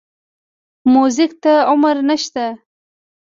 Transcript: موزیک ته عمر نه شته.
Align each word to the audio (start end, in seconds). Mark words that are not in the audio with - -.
موزیک 0.93 1.31
ته 1.43 1.53
عمر 1.71 1.97
نه 2.09 2.15
شته. 2.23 2.45